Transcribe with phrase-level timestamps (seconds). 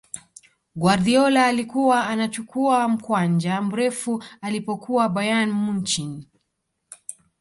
[0.75, 6.01] guardiola alikuwa anachukua mkwanja mrefu alipokuwa bayern munich